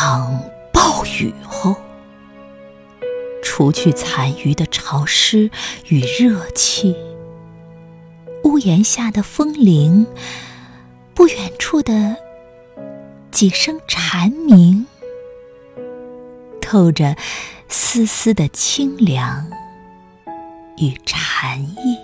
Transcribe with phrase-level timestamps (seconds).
[0.00, 1.74] 场暴雨后，
[3.42, 5.50] 除去残余的潮湿
[5.88, 6.94] 与热气，
[8.44, 10.06] 屋檐下的风铃，
[11.14, 12.16] 不远处的
[13.32, 14.86] 几声蝉鸣，
[16.60, 17.16] 透着
[17.68, 19.50] 丝丝的清凉
[20.76, 21.98] 与禅意。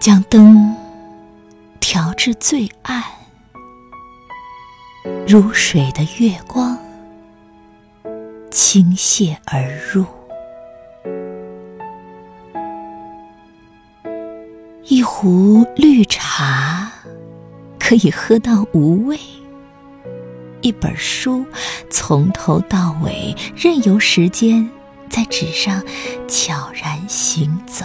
[0.00, 0.74] 将灯
[1.78, 3.04] 调至最暗，
[5.28, 6.78] 如水的月光
[8.48, 10.06] 倾泻而入。
[14.84, 16.92] 一壶绿茶
[17.76, 19.18] 可以喝到无味，
[20.60, 21.44] 一本书
[21.90, 24.70] 从头到尾任由时间
[25.10, 25.82] 在纸上
[26.28, 27.84] 悄然行走，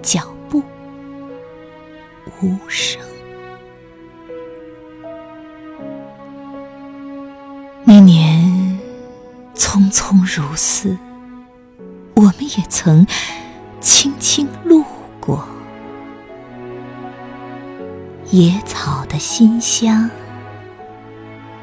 [0.00, 0.62] 脚步。
[2.40, 3.09] 无声。
[7.92, 8.78] 那年
[9.56, 10.96] 匆匆如斯，
[12.14, 13.04] 我们也曾
[13.80, 14.84] 轻轻路
[15.18, 15.44] 过。
[18.30, 20.08] 野草的馨香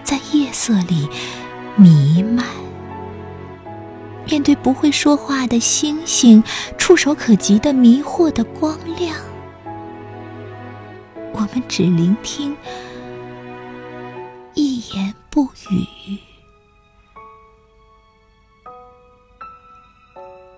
[0.03, 1.07] 在夜色里
[1.77, 2.45] 弥漫，
[4.25, 6.43] 面对不会说话的星星，
[6.77, 9.15] 触手可及的迷惑的光亮。
[11.31, 12.53] 我们只聆听，
[15.37, 16.17] 不语，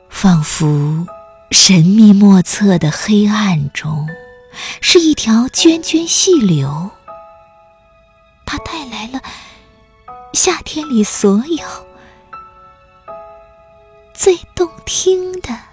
[0.10, 1.06] 仿佛
[1.52, 4.08] 神秘莫测的黑暗中，
[4.80, 6.92] 是一条涓涓细流，
[8.46, 9.22] 它带来了
[10.32, 11.68] 夏天里所有
[14.14, 15.69] 最动听的。